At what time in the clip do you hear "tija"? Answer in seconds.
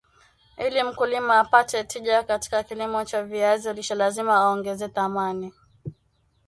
1.83-2.23